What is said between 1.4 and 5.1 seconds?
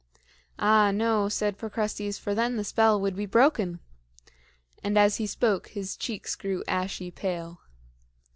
Procrustes, "for then the spell would be broken," and